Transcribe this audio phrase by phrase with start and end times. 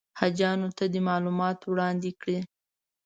[0.19, 2.39] حاجیانو ته دې معلومات وړاندې کړي.